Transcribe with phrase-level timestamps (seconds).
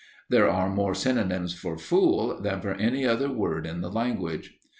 [0.31, 4.57] There are more synonyms for "fool" than for any other word in the language!